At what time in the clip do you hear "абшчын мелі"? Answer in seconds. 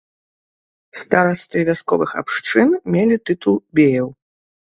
2.23-3.19